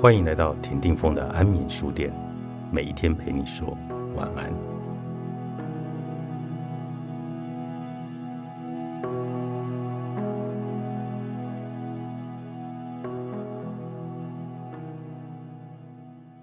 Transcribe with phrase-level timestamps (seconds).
[0.00, 2.10] 欢迎来到田定峰的安眠书店，
[2.72, 3.76] 每一天陪你说
[4.16, 4.50] 晚安。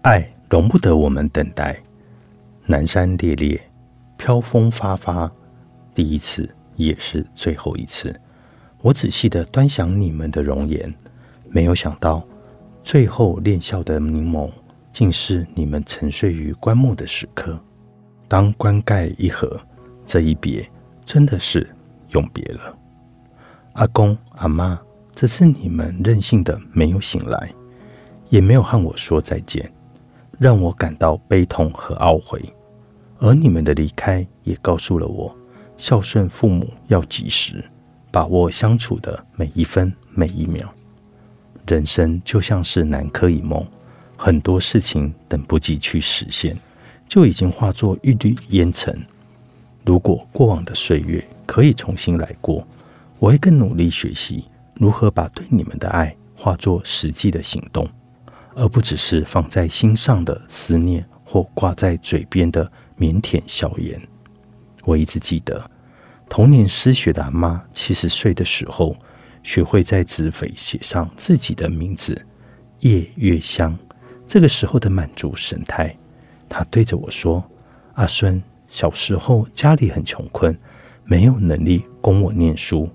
[0.00, 1.78] 爱容不得我们等待，
[2.64, 3.60] 南山烈烈，
[4.16, 5.30] 飘风发发，
[5.94, 8.18] 第一次也是最后一次。
[8.80, 10.90] 我仔细的端详你们的容颜，
[11.50, 12.26] 没有想到。
[12.84, 14.50] 最后恋笑的柠檬，
[14.92, 17.58] 竟是你们沉睡于棺木的时刻。
[18.28, 19.60] 当棺盖一合，
[20.04, 20.68] 这一别
[21.04, 21.68] 真的是
[22.10, 22.76] 永别了。
[23.74, 24.80] 阿公阿妈，
[25.14, 27.50] 这次你们任性的没有醒来，
[28.28, 29.72] 也没有和我说再见，
[30.38, 32.42] 让我感到悲痛和懊悔。
[33.18, 35.34] 而你们的离开，也告诉了我，
[35.76, 37.64] 孝顺父母要及时，
[38.10, 40.68] 把握相处的每一分每一秒。
[41.66, 43.64] 人生就像是南柯一梦，
[44.16, 46.58] 很多事情等不及去实现，
[47.08, 49.00] 就已经化作一缕烟尘。
[49.84, 52.66] 如果过往的岁月可以重新来过，
[53.18, 54.44] 我会更努力学习
[54.78, 57.88] 如何把对你们的爱化作实际的行动，
[58.56, 64.00] 而不只是放在心上的思念或挂在嘴边的腼腆笑言。
[64.84, 65.70] 我一直记得，
[66.28, 68.96] 童年失学的阿妈七十岁的时候。
[69.42, 72.20] 学会在纸扉写上自己的名字，
[72.80, 73.76] 夜月香。
[74.26, 75.94] 这个时候的满足神态，
[76.48, 77.44] 他对着我说
[77.94, 80.56] ：“阿孙，小时候家里很穷困，
[81.04, 82.88] 没有能力供我念书，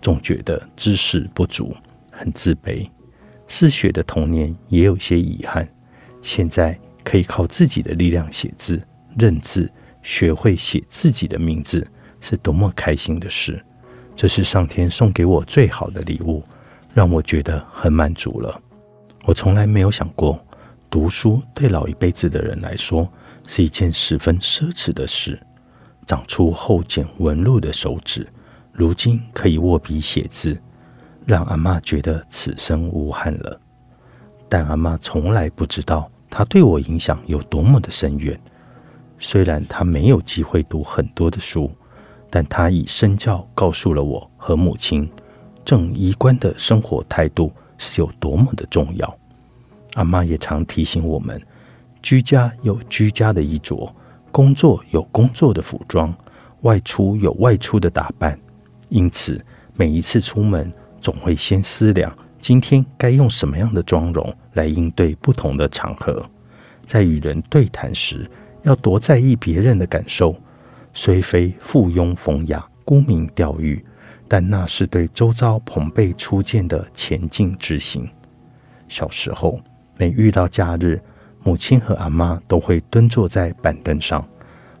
[0.00, 1.76] 总觉得知识不足，
[2.10, 2.88] 很自卑。
[3.46, 5.68] 失学的童年也有些遗憾。
[6.22, 8.80] 现在可以靠自己的力量写字、
[9.18, 9.70] 认字，
[10.02, 11.86] 学会写自己的名字，
[12.20, 13.62] 是多么开心的事！”
[14.18, 16.42] 这是上天送给我最好的礼物，
[16.92, 18.60] 让我觉得很满足了。
[19.24, 20.44] 我从来没有想过，
[20.90, 23.08] 读书对老一辈子的人来说
[23.46, 25.40] 是一件十分奢侈的事。
[26.04, 28.26] 长出厚茧纹路的手指，
[28.72, 30.60] 如今可以握笔写字，
[31.24, 33.60] 让阿妈觉得此生无憾了。
[34.48, 38.36] 但阿妈从来不知道，她对我影响有多么的深远。
[39.20, 41.70] 虽然她没有机会读很多的书。
[42.30, 45.10] 但他以身教告诉了我和母亲，
[45.64, 49.18] 正衣冠的生活态度是有多么的重要。
[49.94, 51.40] 阿妈也常提醒我们，
[52.02, 53.92] 居家有居家的衣着，
[54.30, 56.14] 工作有工作的服装，
[56.62, 58.38] 外出有外出的打扮。
[58.90, 59.42] 因此，
[59.74, 66.24] 每一次出门，总会先思量今天该用什么样的妆容来应对不同的场合。
[66.86, 68.30] 在与人对谈时，
[68.62, 70.34] 要多在意别人的感受。
[70.92, 73.84] 虽非附庸风雅、沽名钓誉，
[74.26, 78.08] 但那是对周遭朋辈初见的前进之行。
[78.88, 79.60] 小时候，
[79.96, 81.00] 每遇到假日，
[81.42, 84.26] 母亲和阿妈都会蹲坐在板凳上，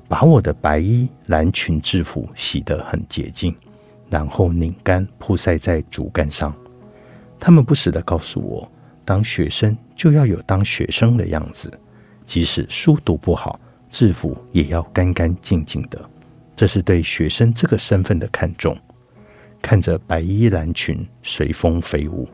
[0.08, 3.54] 把我的白衣蓝裙制服洗得很洁净，
[4.10, 6.54] 然后拧干铺晒在竹竿上。
[7.38, 8.70] 他们不时地告诉我，
[9.04, 11.70] 当学生就要有当学生的样子，
[12.24, 13.60] 即使书读不好。
[13.88, 15.98] 制服也要干干净净的，
[16.54, 18.76] 这是对学生这个身份的看重。
[19.60, 22.28] 看着白衣蓝裙随风飞舞，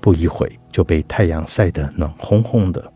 [0.00, 2.92] 不一会就被太阳晒得暖烘烘的。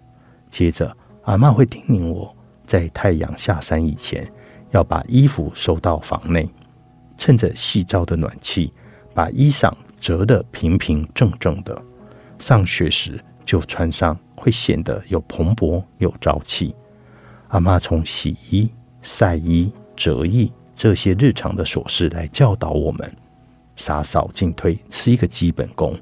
[0.48, 2.34] 接着，阿妈会叮咛我
[2.64, 4.26] 在太阳下山以前，
[4.70, 6.48] 要把衣服收到房内，
[7.18, 8.72] 趁着细朝的暖气，
[9.12, 11.82] 把衣裳折得平平正正的，
[12.38, 16.74] 上学时就穿上，会显得有蓬勃有朝气。
[17.48, 18.68] 阿妈从洗衣、
[19.00, 23.10] 晒衣、折衣这些日常的琐事来教导我们，
[23.76, 25.96] 洒扫进退是一个基本功。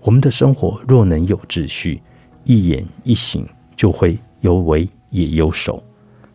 [0.00, 2.00] 我们的生活若能有秩序，
[2.44, 3.46] 一言一行
[3.76, 5.82] 就会有为也有守。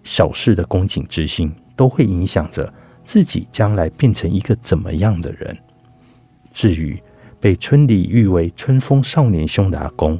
[0.03, 2.71] 小事的恭敬之心，都会影响着
[3.03, 5.57] 自己将来变成一个怎么样的人。
[6.51, 7.01] 至于
[7.39, 10.19] 被村里誉为“春风少年兄”的阿公，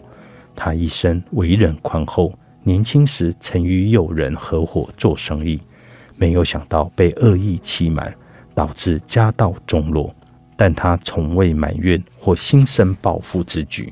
[0.56, 2.34] 他一生为人宽厚。
[2.63, 5.60] 年轻时曾与友人合伙做生意，
[6.15, 8.15] 没有想到被恶意欺瞒，
[8.56, 10.13] 导致家道中落。
[10.56, 13.92] 但他从未埋怨或心生报复之举。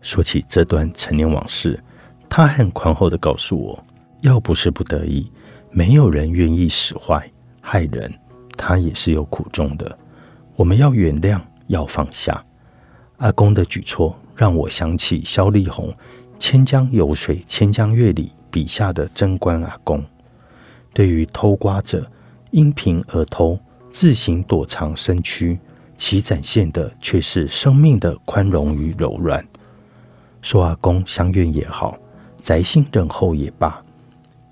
[0.00, 1.78] 说起这段陈年往事，
[2.28, 3.84] 他很宽厚地告诉我：
[4.22, 5.30] 要不是不得已，
[5.70, 7.30] 没有人愿意使坏
[7.60, 8.12] 害人，
[8.56, 9.96] 他也是有苦衷的。
[10.56, 12.42] 我们要原谅，要放下。
[13.18, 15.94] 阿公的举措让我想起萧丽红。
[16.40, 20.02] 千江有水千江月里笔下的贞观阿公，
[20.94, 22.10] 对于偷瓜者
[22.50, 23.56] 因贫而偷，
[23.92, 25.56] 自行躲藏身躯，
[25.98, 29.46] 其展现的却是生命的宽容与柔软。
[30.40, 31.96] 说阿公相怨也好，
[32.42, 33.80] 宅心仁厚也罢，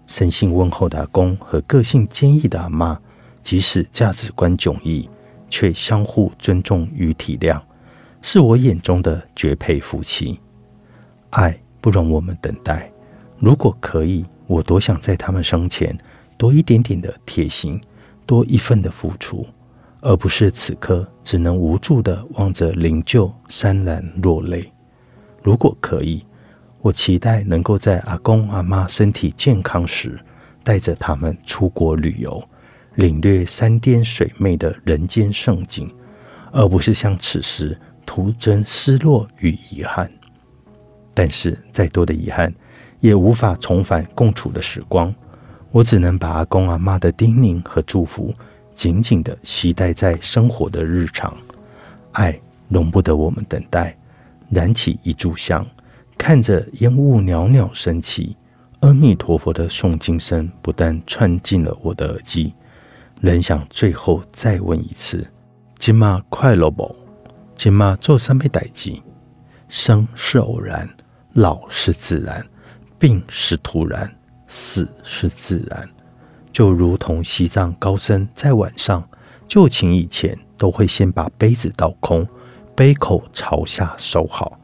[0.06, 3.00] 生性温厚的阿公和个性坚毅的阿妈，
[3.43, 5.08] 即使价值观迥异，
[5.49, 7.58] 却相互尊重与体谅，
[8.20, 10.38] 是我眼中的绝配夫妻。
[11.31, 12.91] 爱不容我们等待，
[13.39, 15.97] 如果可以，我多想在他们生前
[16.37, 17.81] 多一点点的贴心，
[18.27, 19.47] 多一份的付出，
[20.01, 24.71] 而不是此刻只能无助的望着灵柩潸然落泪。
[25.43, 26.25] 如果可以，
[26.81, 30.19] 我期待能够在阿公阿妈身体健康时，
[30.63, 32.43] 带着他们出国旅游，
[32.97, 35.89] 领略山巅水媚的人间盛景，
[36.53, 40.11] 而不是像此时徒增失落与遗憾。
[41.19, 42.55] 但是再多的遗憾，
[43.00, 45.12] 也无法重返共处的时光。
[45.73, 48.32] 我只能把阿公阿妈的叮咛和祝福，
[48.73, 51.37] 紧紧的携带在生活的日常。
[52.12, 53.99] 爱容不得我们等待。
[54.49, 55.67] 燃起一炷香，
[56.17, 58.37] 看着烟雾袅袅升起，
[58.79, 62.55] 阿弥陀佛的诵经声不但串进了我的耳机，
[63.20, 65.26] 仍想最后再问一次：
[65.79, 66.94] 今嘛快乐不？
[67.56, 69.03] 今嘛做三杯代鸡？
[69.69, 70.88] 生是偶然，
[71.35, 72.45] 老是自然，
[72.99, 74.13] 病是突然，
[74.47, 75.89] 死是自然。
[76.53, 79.07] 就如同西藏高僧在晚上
[79.47, 82.27] 就寝以前，都会先把杯子倒空。
[82.75, 84.59] 杯口朝下收好，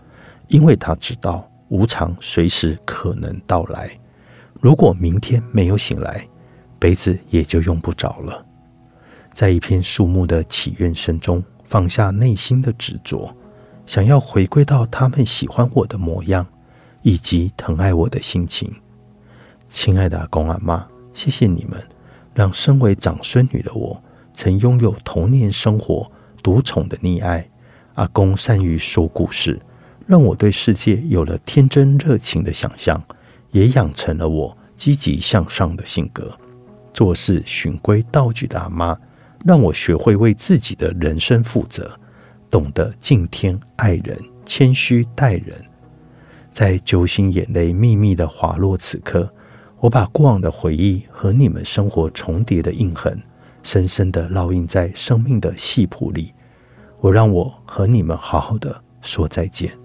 [0.49, 3.91] 因为他知道无常随时可能到来。
[4.61, 6.27] 如果明天没有醒来，
[6.79, 8.45] 杯子也就用不着了。
[9.33, 13.35] 在一片树木的祈愿声中，放下内心的执着，
[13.85, 16.47] 想要回归到他们喜欢我的模样，
[17.05, 18.73] 以及疼爱我的心情。
[19.69, 21.81] 亲爱的阿公阿妈，谢谢你们，
[22.33, 24.03] 让身为长孙女的我，
[24.33, 26.11] 曾拥有童年生活
[26.43, 27.47] 独宠的溺爱。
[27.95, 29.61] 阿公善于说故事，
[30.06, 33.01] 让我对世界有了天真热情的想象，
[33.51, 36.37] 也养成了我积极向上的性格。
[36.95, 38.99] 做事循规蹈矩的阿妈，
[39.45, 41.91] 让我学会为自己的人生负责，
[42.51, 45.62] 懂得敬天爱人，谦虚待人。
[46.55, 49.29] 在揪心眼泪密密的滑落此刻，
[49.81, 53.21] 我把过往的回忆和你们生活重叠的印痕，
[53.65, 56.33] 深深的烙印在生命的戏谱里。
[57.01, 59.77] 我让我和你们好好的说再见，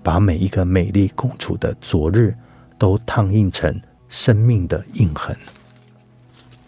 [0.00, 2.32] 把每一个美丽共处的昨日
[2.78, 3.78] 都烫印成
[4.08, 5.36] 生命的印痕。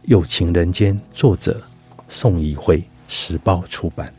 [0.03, 1.63] 有情人间，作者
[2.09, 4.13] 宋怡慧，时报出版。